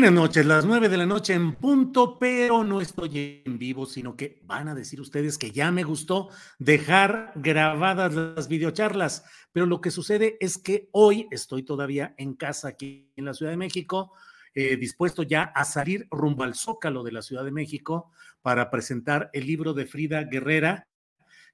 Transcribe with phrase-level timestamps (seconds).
[0.00, 4.16] Buenas noches, las nueve de la noche en punto, pero no estoy en vivo, sino
[4.16, 9.82] que van a decir ustedes que ya me gustó dejar grabadas las videocharlas, pero lo
[9.82, 14.14] que sucede es que hoy estoy todavía en casa aquí en la Ciudad de México,
[14.54, 19.28] eh, dispuesto ya a salir rumbo al Zócalo de la Ciudad de México para presentar
[19.34, 20.88] el libro de Frida Guerrera,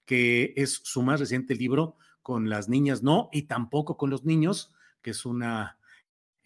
[0.04, 4.72] que es su más reciente libro con las niñas, no, y tampoco con los niños,
[5.02, 5.78] que es una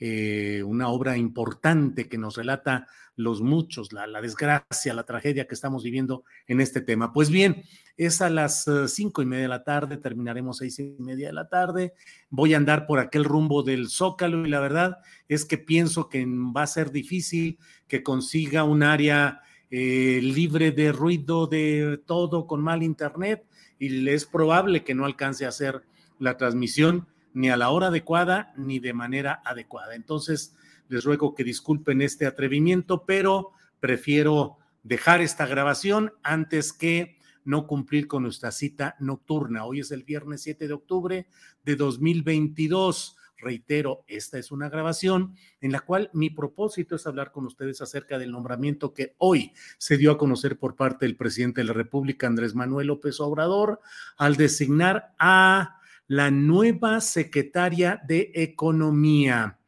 [0.01, 5.83] eh, una obra importante que nos relata los muchos, la, desgracia, la tragedia que estamos
[5.83, 7.13] viviendo en este tema.
[7.13, 7.63] Pues bien,
[7.99, 11.35] es a las eh, cinco y media de la tarde, terminaremos seis y media de
[11.35, 11.93] la tarde.
[12.31, 14.99] Voy a andar por aquel rumbo del Zócalo y la verdad
[15.29, 20.93] es que pienso que va a ser difícil que consiga un área eh, libre de
[20.93, 23.45] ruido, de todo, con mal internet
[23.79, 25.83] y es probable que no alcance a hacer
[26.19, 29.95] la transmisión ni a la hora adecuada ni de manera adecuada.
[29.95, 30.57] Entonces,
[30.89, 38.07] les ruego que disculpen este atrevimiento, pero prefiero dejar esta grabación antes que no cumplir
[38.07, 39.65] con nuestra cita nocturna.
[39.65, 41.27] Hoy es el viernes 7 de octubre
[41.65, 43.17] de 2022.
[43.39, 48.19] Reitero, esta es una grabación en la cual mi propósito es hablar con ustedes acerca
[48.19, 52.27] del nombramiento que hoy se dio a conocer por parte del presidente de la República,
[52.27, 53.81] Andrés Manuel López Obrador,
[54.19, 55.80] al designar a
[56.11, 59.61] la nueva secretaria de Economía.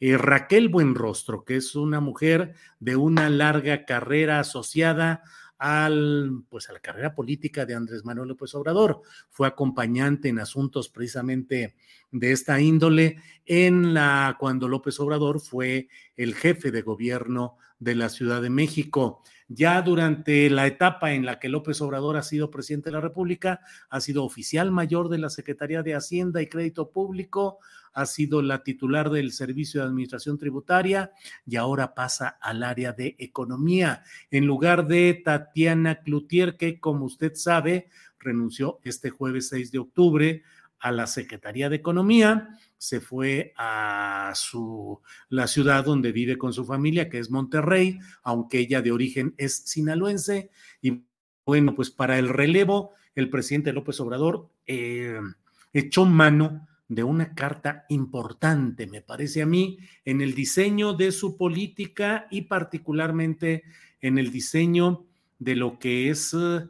[0.00, 5.22] Eh, Raquel Buenrostro, que es una mujer de una larga carrera asociada
[5.58, 9.02] al, pues a la carrera política de Andrés Manuel López Obrador.
[9.28, 11.76] Fue acompañante en asuntos precisamente
[12.10, 18.08] de esta índole en la cuando López Obrador fue el jefe de gobierno de la
[18.08, 19.22] Ciudad de México.
[19.48, 23.60] Ya durante la etapa en la que López Obrador ha sido presidente de la República,
[23.88, 27.58] ha sido oficial mayor de la Secretaría de Hacienda y Crédito Público,
[27.92, 31.10] ha sido la titular del Servicio de Administración Tributaria
[31.44, 37.32] y ahora pasa al área de Economía, en lugar de Tatiana Cloutier, que como usted
[37.34, 37.88] sabe,
[38.20, 40.42] renunció este jueves 6 de octubre
[40.80, 46.64] a la Secretaría de Economía se fue a su, la ciudad donde vive con su
[46.64, 50.50] familia, que es Monterrey, aunque ella de origen es sinaloense.
[50.80, 51.02] Y
[51.44, 55.20] bueno, pues para el relevo, el presidente López Obrador eh,
[55.74, 61.36] echó mano de una carta importante, me parece a mí, en el diseño de su
[61.36, 63.62] política y particularmente
[64.00, 65.06] en el diseño
[65.38, 66.66] de lo que es eh,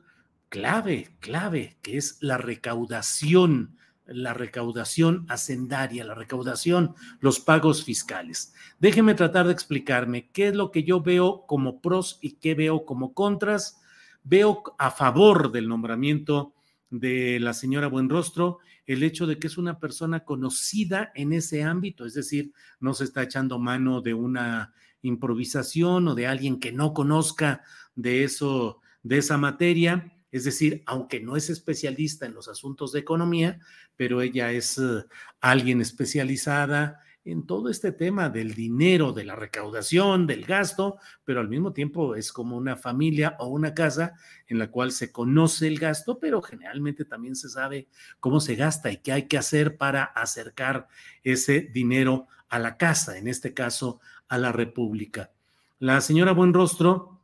[0.49, 3.79] clave, clave, que es la recaudación
[4.11, 8.53] la recaudación hacendaria, la recaudación, los pagos fiscales.
[8.79, 12.85] Déjeme tratar de explicarme qué es lo que yo veo como pros y qué veo
[12.85, 13.81] como contras.
[14.25, 16.53] Veo a favor del nombramiento
[16.91, 22.05] de la señora Buenrostro el hecho de que es una persona conocida en ese ámbito,
[22.05, 26.93] es decir, no se está echando mano de una improvisación o de alguien que no
[26.93, 27.63] conozca
[27.95, 33.01] de eso, de esa materia es decir, aunque no es especialista en los asuntos de
[33.01, 33.59] economía,
[33.97, 35.05] pero ella es eh,
[35.41, 41.49] alguien especializada en todo este tema del dinero, de la recaudación, del gasto, pero al
[41.49, 44.15] mismo tiempo es como una familia o una casa
[44.47, 47.89] en la cual se conoce el gasto, pero generalmente también se sabe
[48.21, 50.89] cómo se gasta y qué hay que hacer para acercar
[51.23, 55.31] ese dinero a la casa, en este caso a la República.
[55.79, 57.21] La señora Buenrostro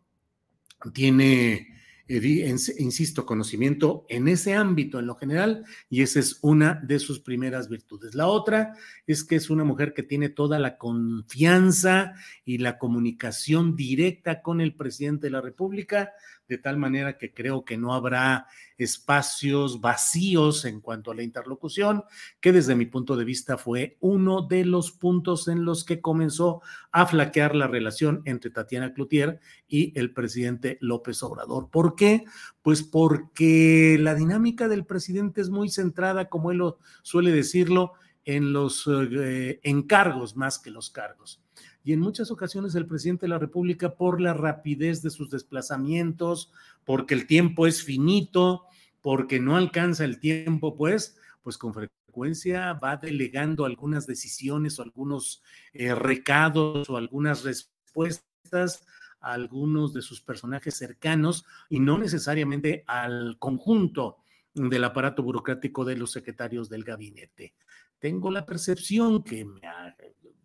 [0.93, 1.76] tiene
[2.09, 7.69] insisto, conocimiento en ese ámbito en lo general y esa es una de sus primeras
[7.69, 8.15] virtudes.
[8.15, 8.75] La otra
[9.07, 12.15] es que es una mujer que tiene toda la confianza
[12.45, 16.13] y la comunicación directa con el presidente de la República,
[16.49, 18.47] de tal manera que creo que no habrá
[18.79, 22.05] espacios vacíos en cuanto a la interlocución,
[22.41, 26.63] que desde mi punto de vista fue uno de los puntos en los que comenzó
[26.93, 31.71] a flaquear la relación entre Tatiana Cloutier y el presidente López Obrador.
[31.71, 32.25] ¿Por qué?
[32.63, 36.63] Pues porque la dinámica del presidente es muy centrada, como él
[37.03, 37.93] suele decirlo,
[38.25, 41.46] en los eh, encargos más que los cargos
[41.87, 46.53] y en muchas ocasiones el presidente de la República, por la rapidez de sus desplazamientos,
[46.85, 48.65] porque el tiempo es finito,
[49.03, 55.45] porque no alcanza el tiempo, pues, pues con frecuencia va delegando algunas decisiones o algunos
[55.75, 58.85] eh, recados o algunas respuestas
[59.21, 64.17] a algunos de sus personajes cercanos y no necesariamente al conjunto
[64.55, 67.55] del aparato burocrático de los secretarios del gabinete.
[68.01, 69.61] Tengo la percepción que me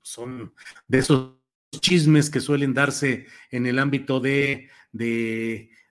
[0.01, 0.53] son
[0.87, 1.35] de esos
[1.71, 4.69] chismes que suelen darse en el ámbito de,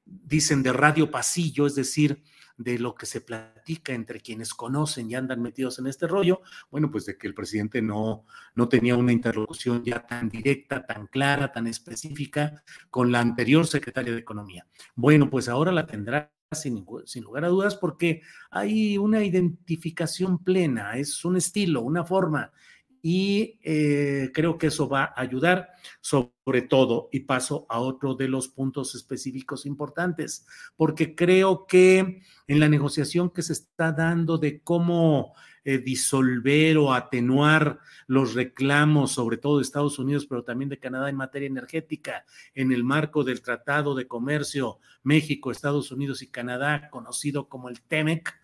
[0.05, 2.23] dicen, de radio pasillo, es decir,
[2.57, 6.91] de lo que se platica entre quienes conocen y andan metidos en este rollo, bueno,
[6.91, 11.53] pues de que el presidente no, no tenía una interlocución ya tan directa, tan clara,
[11.53, 14.67] tan específica con la anterior secretaria de Economía.
[14.95, 18.21] Bueno, pues ahora la tendrá sin, sin, lugar a dudas porque
[18.51, 22.53] hay una identificación plena, es un estilo, una forma,
[23.03, 25.71] y eh, creo que eso va a ayudar
[26.01, 32.61] sobre todo, y paso a otro de los puntos específicos importantes, porque creo que en
[32.61, 39.37] la negociación que se está dando de cómo eh, disolver o atenuar los reclamos, sobre
[39.37, 42.25] todo de Estados Unidos, pero también de Canadá en materia energética,
[42.55, 47.83] en el marco del Tratado de Comercio México, Estados Unidos y Canadá, conocido como el
[47.83, 48.35] TEMEC,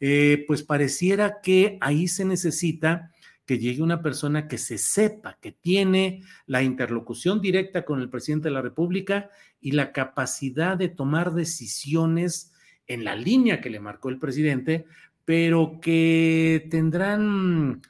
[0.00, 3.10] eh, pues pareciera que ahí se necesita
[3.46, 8.48] que llegue una persona que se sepa que tiene la interlocución directa con el presidente
[8.48, 12.52] de la República y la capacidad de tomar decisiones
[12.88, 14.86] en la línea que le marcó el presidente,
[15.24, 17.82] pero que tendrán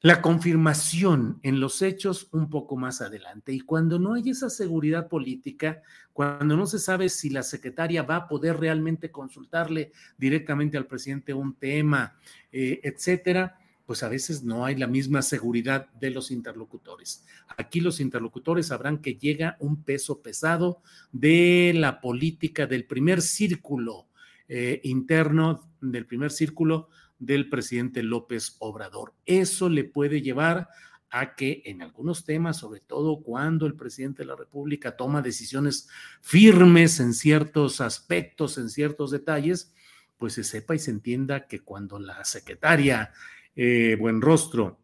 [0.00, 3.52] la confirmación en los hechos un poco más adelante.
[3.52, 5.82] Y cuando no hay esa seguridad política,
[6.12, 11.34] cuando no se sabe si la secretaria va a poder realmente consultarle directamente al presidente
[11.34, 12.16] un tema,
[12.52, 17.24] eh, etcétera, pues a veces no hay la misma seguridad de los interlocutores.
[17.56, 24.08] Aquí los interlocutores sabrán que llega un peso pesado de la política del primer círculo
[24.48, 26.88] eh, interno, del primer círculo
[27.18, 29.14] del presidente López Obrador.
[29.24, 30.68] Eso le puede llevar
[31.08, 35.88] a que en algunos temas, sobre todo cuando el presidente de la República toma decisiones
[36.20, 39.72] firmes en ciertos aspectos, en ciertos detalles,
[40.18, 43.12] pues se sepa y se entienda que cuando la secretaria
[43.56, 44.78] eh, buen rostro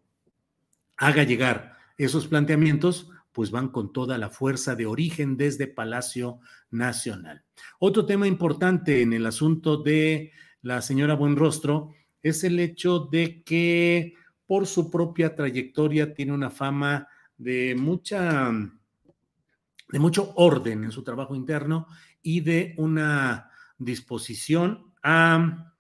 [0.97, 6.41] haga llegar esos planteamientos, pues van con toda la fuerza de origen desde Palacio
[6.71, 7.45] Nacional.
[7.79, 10.33] Otro tema importante en el asunto de
[10.63, 11.93] la señora Buenrostro
[12.23, 14.15] es el hecho de que
[14.47, 18.53] por su propia trayectoria tiene una fama de mucha
[19.89, 21.87] de mucho orden en su trabajo interno
[22.23, 25.75] y de una disposición a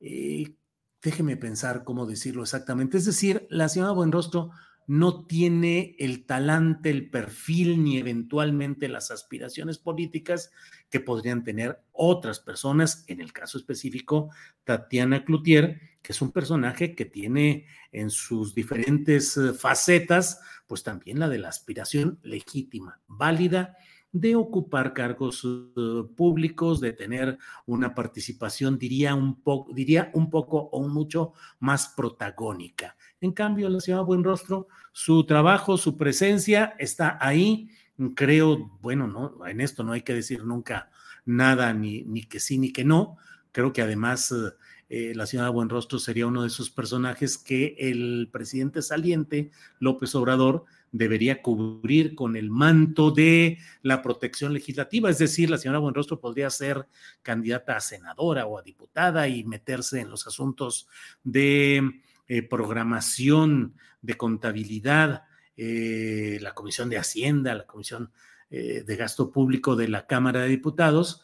[0.00, 0.54] eh,
[1.02, 2.98] déjeme pensar cómo decirlo exactamente.
[2.98, 4.50] Es decir, la señora Buenrostro
[4.86, 10.50] no tiene el talante, el perfil ni eventualmente las aspiraciones políticas
[10.90, 14.30] que podrían tener otras personas, en el caso específico
[14.64, 21.20] Tatiana Cloutier, que es un personaje que tiene en sus diferentes eh, facetas, pues también
[21.20, 23.76] la de la aspiración legítima, válida
[24.12, 30.58] de ocupar cargos uh, públicos, de tener una participación, diría un, poco, diría un poco
[30.58, 32.94] o mucho más protagónica.
[33.22, 37.70] En cambio, la señora Buenrostro, su trabajo, su presencia está ahí.
[38.14, 40.90] Creo, bueno, no, en esto no hay que decir nunca
[41.24, 43.16] nada, ni, ni que sí ni que no.
[43.50, 44.52] Creo que además uh,
[44.90, 50.66] eh, la señora Buenrostro sería uno de esos personajes que el presidente saliente, López Obrador,
[50.92, 56.50] debería cubrir con el manto de la protección legislativa, es decir, la señora Buenrostro podría
[56.50, 56.86] ser
[57.22, 60.86] candidata a senadora o a diputada y meterse en los asuntos
[61.24, 65.24] de eh, programación, de contabilidad,
[65.56, 68.12] eh, la Comisión de Hacienda, la Comisión
[68.50, 71.22] eh, de Gasto Público de la Cámara de Diputados,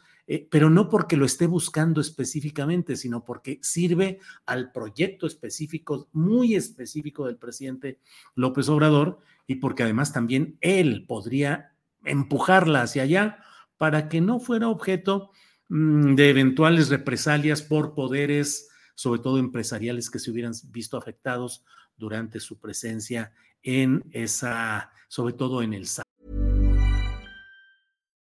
[0.51, 7.27] pero no porque lo esté buscando específicamente, sino porque sirve al proyecto específico, muy específico
[7.27, 7.99] del presidente
[8.35, 11.73] López Obrador, y porque además también él podría
[12.05, 13.39] empujarla hacia allá
[13.79, 15.31] para que no fuera objeto
[15.69, 21.65] mm, de eventuales represalias por poderes, sobre todo empresariales, que se hubieran visto afectados
[21.97, 23.33] durante su presencia
[23.63, 25.87] en esa, sobre todo en el.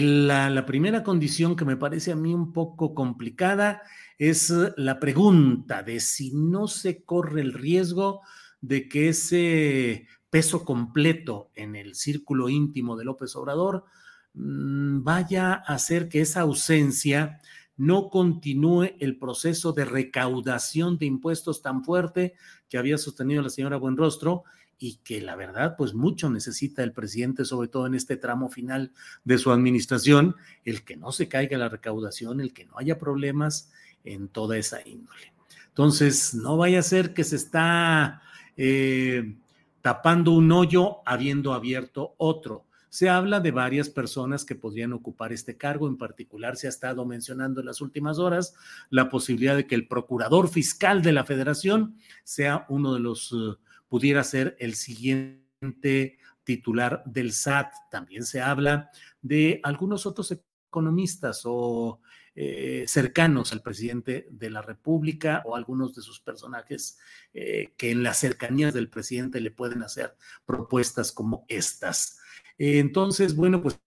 [0.00, 3.82] La, primera condición que me parece a mí un poco complicada
[4.16, 8.22] es eh, la pregunta de si no se corre el riesgo
[8.62, 13.84] de que ese peso completo en el círculo íntimo de López Obrador
[14.32, 17.38] mm, vaya a hacer que esa ausencia
[17.76, 22.32] no continúe el proceso de recaudación de impuestos tan fuerte
[22.70, 24.44] que había sostenido la señora Buenrostro
[24.82, 28.90] y que la verdad, pues mucho necesita el presidente, sobre todo en este tramo final
[29.22, 30.34] de su administración,
[30.64, 33.70] el que no se caiga la recaudación, el que no haya problemas
[34.02, 35.32] en toda esa índole.
[35.68, 38.22] Entonces, no vaya a ser que se está
[38.56, 39.36] eh,
[39.82, 42.66] tapando un hoyo habiendo abierto otro.
[42.88, 47.06] Se habla de varias personas que podrían ocupar este cargo, en particular se ha estado
[47.06, 48.56] mencionando en las últimas horas
[48.90, 53.30] la posibilidad de que el procurador fiscal de la federación sea uno de los...
[53.30, 53.56] Uh,
[53.92, 57.74] pudiera ser el siguiente titular del SAT.
[57.90, 60.34] También se habla de algunos otros
[60.66, 62.00] economistas o
[62.34, 66.98] eh, cercanos al presidente de la República o algunos de sus personajes
[67.34, 72.18] eh, que en las cercanías del presidente le pueden hacer propuestas como estas.
[72.56, 73.78] entonces, bueno, pues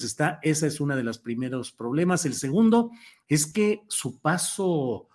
[0.00, 2.26] está, esa es una de los primeros problemas.
[2.26, 2.90] El segundo
[3.26, 5.08] es que su paso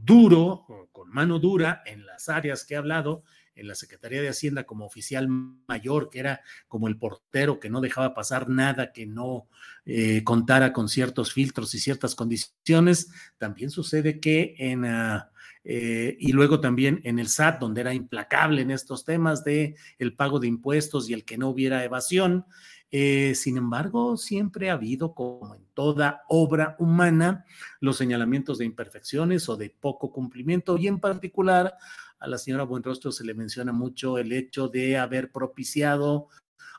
[0.00, 3.22] duro, con mano dura en las áreas que he hablado,
[3.54, 7.80] en la Secretaría de Hacienda como oficial mayor, que era como el portero que no
[7.80, 9.48] dejaba pasar nada que no
[9.84, 14.84] eh, contara con ciertos filtros y ciertas condiciones, también sucede que en...
[14.84, 15.28] Ah,
[15.64, 20.14] eh, y luego también en el SAT, donde era implacable en estos temas de el
[20.14, 22.46] pago de impuestos y el que no hubiera evasión.
[22.90, 27.46] Eh, sin embargo, siempre ha habido, como en toda obra humana,
[27.80, 31.74] los señalamientos de imperfecciones o de poco cumplimiento y en particular
[32.22, 36.28] a la señora Buenrostro se le menciona mucho el hecho de haber propiciado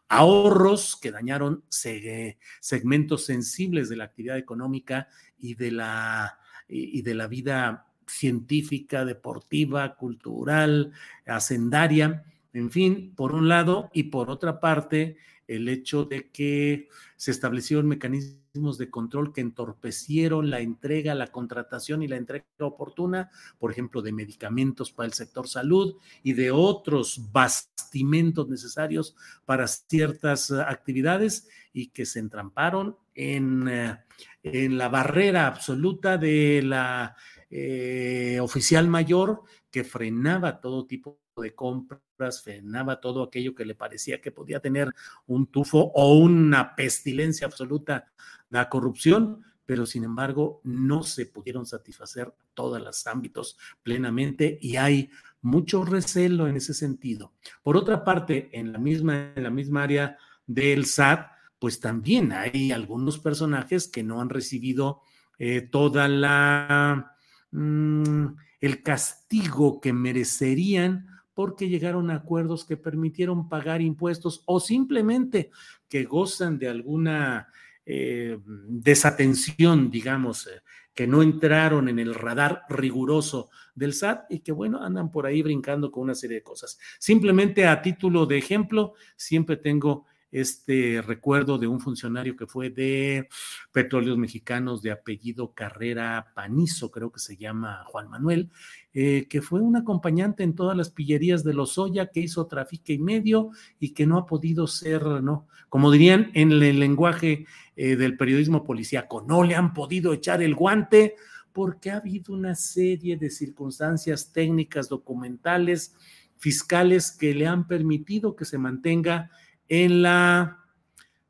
[0.08, 7.28] ahorros que dañaron segmentos sensibles de la actividad económica y de la, y de la
[7.28, 10.94] vida científica, deportiva, cultural,
[11.26, 12.24] hacendaria,
[12.54, 17.88] en fin, por un lado, y por otra parte, el hecho de que se establecieron
[17.88, 24.02] mecanismos de control que entorpecieron la entrega, la contratación y la entrega oportuna, por ejemplo,
[24.02, 31.48] de medicamentos para el sector salud y de otros bastimentos necesarios para ciertas eh, actividades
[31.74, 33.98] y que se entramparon en, eh,
[34.44, 37.16] en la barrera absoluta de la
[37.56, 44.20] eh, oficial mayor que frenaba todo tipo de compras, frenaba todo aquello que le parecía
[44.22, 44.92] que podía tener
[45.28, 48.12] un tufo o una pestilencia absoluta,
[48.50, 55.12] la corrupción, pero sin embargo no se pudieron satisfacer todos los ámbitos plenamente y hay
[55.44, 57.34] mucho recelo en ese sentido.
[57.62, 60.18] Por otra parte, en la misma, en la misma área
[60.48, 61.30] del SAT,
[61.60, 65.02] pues también hay algunos personajes que no han recibido
[65.38, 67.13] eh, toda la
[67.54, 68.26] mm,
[68.60, 75.52] el castigo que merecerían porque llegaron a acuerdos que permitieron pagar impuestos o simplemente
[75.90, 77.48] que gozan de alguna
[77.86, 80.62] eh, desatención, digamos, eh,
[80.94, 85.42] que no entraron en el radar riguroso del SAT y que, bueno, andan por ahí
[85.42, 86.78] brincando con una serie de cosas.
[87.00, 93.30] Simplemente a título de ejemplo, siempre tengo este recuerdo de un funcionario que fue de
[93.72, 98.50] Petróleos Mexicanos de apellido Carrera Panizo, creo que se llama Juan Manuel,
[98.96, 102.94] eh, que fue un acompañante en todas las pillerías de los Oya, que hizo trafique
[102.94, 105.48] y medio y que no ha podido ser, ¿no?
[105.70, 110.56] Como dirían en el lenguaje eh, del periodismo policíaco, no le han podido echar el
[110.56, 111.16] guante
[111.52, 115.96] porque ha habido una serie de circunstancias técnicas, documentales,
[116.38, 119.30] fiscales que le han permitido que se mantenga
[119.74, 120.60] en la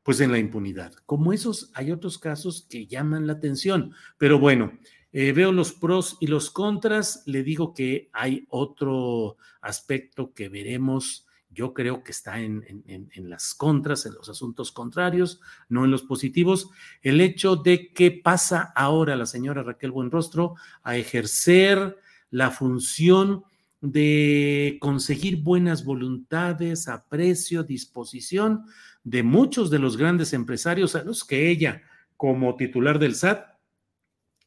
[0.02, 0.92] pues en la impunidad.
[1.06, 4.78] Como esos, hay otros casos que llaman la atención, pero bueno,
[5.12, 11.26] eh, veo los pros y los contras, le digo que hay otro aspecto que veremos,
[11.48, 16.02] yo creo que está en, en, las contras, en los asuntos contrarios, no en los
[16.02, 16.68] positivos,
[17.00, 21.96] el hecho de que pasa ahora la señora Raquel Buenrostro a ejercer
[22.30, 23.44] la función
[23.92, 28.64] de conseguir buenas voluntades, aprecio, disposición
[29.02, 31.82] de muchos de los grandes empresarios a los que ella,
[32.16, 33.46] como titular del SAT,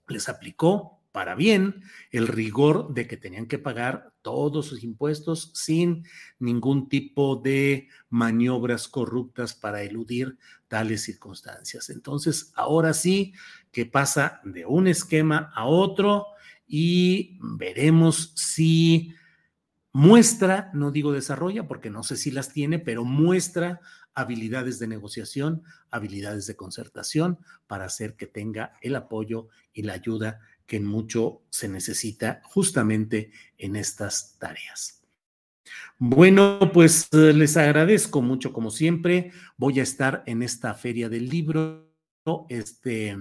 [0.07, 6.03] les aplicó para bien el rigor de que tenían que pagar todos sus impuestos sin
[6.39, 11.89] ningún tipo de maniobras corruptas para eludir tales circunstancias.
[11.91, 13.33] Entonces, ahora sí
[13.71, 16.25] que pasa de un esquema a otro
[16.67, 19.13] y veremos si
[19.97, 23.81] muestra, no digo desarrolla, porque no sé si las tiene, pero muestra
[24.13, 30.39] habilidades de negociación, habilidades de concertación para hacer que tenga el apoyo y la ayuda
[30.67, 35.01] que en mucho se necesita justamente en estas tareas.
[35.97, 39.31] Bueno, pues eh, les agradezco mucho como siempre.
[39.57, 41.91] Voy a estar en esta feria del libro
[42.49, 43.17] este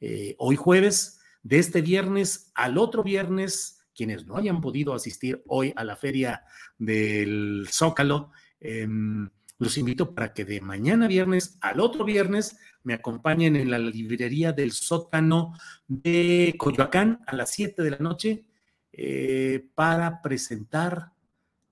[0.00, 5.72] eh, hoy jueves, de este viernes al otro viernes quienes no hayan podido asistir hoy
[5.74, 6.44] a la feria
[6.78, 13.56] del Zócalo, em, los invito para que de mañana viernes al otro viernes me acompañen
[13.56, 15.54] en la librería del sótano
[15.88, 18.44] de Coyoacán a las 7 de la noche
[18.92, 21.12] eh, para presentar.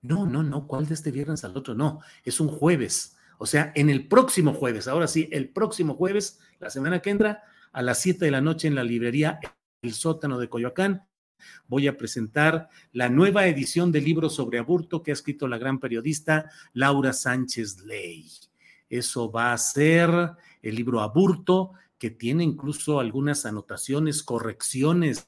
[0.01, 1.73] No, no, no, ¿cuál de este viernes al otro?
[1.73, 3.17] No, es un jueves.
[3.37, 7.43] O sea, en el próximo jueves, ahora sí, el próximo jueves, la semana que entra,
[7.71, 9.39] a las 7 de la noche en la librería
[9.81, 11.07] El Sótano de Coyoacán,
[11.67, 15.79] voy a presentar la nueva edición del libro sobre aborto que ha escrito la gran
[15.79, 18.29] periodista Laura Sánchez Ley.
[18.89, 20.09] Eso va a ser
[20.61, 25.25] el libro Aburto, que tiene incluso algunas anotaciones, correcciones,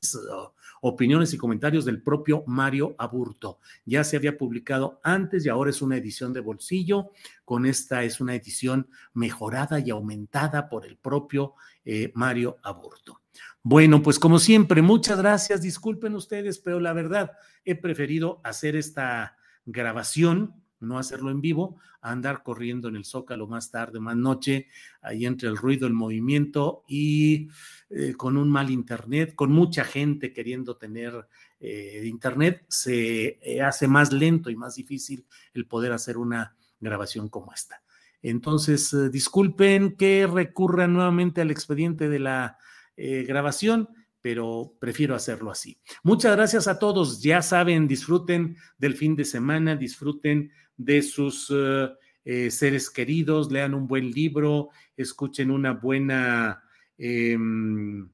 [0.82, 3.60] opiniones y comentarios del propio Mario Aburto.
[3.86, 7.12] Ya se había publicado antes y ahora es una edición de bolsillo.
[7.46, 13.22] Con esta es una edición mejorada y aumentada por el propio eh, Mario Aburto.
[13.70, 15.62] Bueno, pues como siempre, muchas gracias.
[15.62, 17.34] Disculpen ustedes, pero la verdad,
[17.66, 23.70] he preferido hacer esta grabación, no hacerlo en vivo, andar corriendo en el zócalo más
[23.70, 24.68] tarde, más noche,
[25.02, 27.50] ahí entre el ruido, el movimiento y
[27.90, 31.28] eh, con un mal internet, con mucha gente queriendo tener
[31.60, 37.28] eh, internet, se eh, hace más lento y más difícil el poder hacer una grabación
[37.28, 37.84] como esta.
[38.22, 42.58] Entonces, disculpen que recurra nuevamente al expediente de la
[42.98, 43.88] eh, grabación,
[44.22, 45.80] pero prefiero hacerlo así.
[46.04, 47.22] Muchas gracias a todos.
[47.22, 51.90] Ya saben, disfruten del fin de semana, disfruten de sus eh,
[52.26, 56.64] eh, seres queridos, lean un buen libro, escuchen una buena,
[56.98, 58.10] em,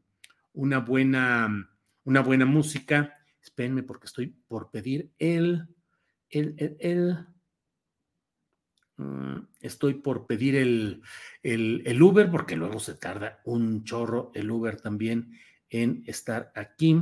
[0.53, 1.69] una buena,
[2.03, 3.17] una buena música.
[3.41, 5.67] Espérenme porque estoy por pedir el,
[6.29, 7.27] el, el, el
[9.61, 11.01] estoy por pedir el,
[11.41, 15.37] el, Uber porque luego se tarda un chorro el Uber también
[15.69, 17.01] en estar aquí,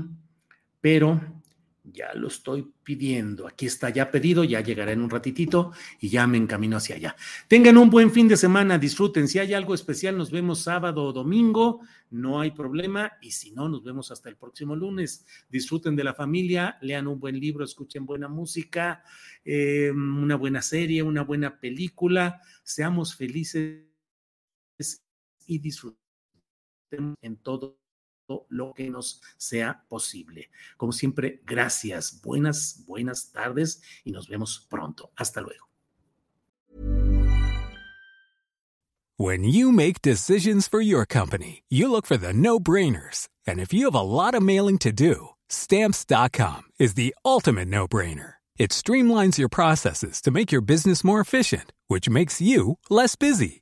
[0.79, 1.40] pero
[1.83, 3.47] ya lo estoy pidiendo.
[3.47, 7.15] Aquí está ya pedido, ya llegará en un ratitito y ya me encamino hacia allá.
[7.47, 9.27] Tengan un buen fin de semana, disfruten.
[9.27, 13.13] Si hay algo especial, nos vemos sábado o domingo, no hay problema.
[13.21, 15.25] Y si no, nos vemos hasta el próximo lunes.
[15.49, 19.03] Disfruten de la familia, lean un buen libro, escuchen buena música,
[19.43, 22.41] eh, una buena serie, una buena película.
[22.63, 23.87] Seamos felices
[25.47, 25.97] y disfruten
[27.21, 27.80] en todo
[28.49, 30.49] lo que nos sea posible.
[30.77, 35.11] Como siempre, gracias, buenas, buenas tardes y nos vemos pronto.
[35.15, 35.67] Hasta luego.
[39.17, 43.27] When you make decisions for your company, you look for the no-brainers.
[43.45, 48.35] And if you have a lot of mailing to do, stamps.com is the ultimate no-brainer.
[48.57, 53.61] It streamlines your processes to make your business more efficient, which makes you less busy.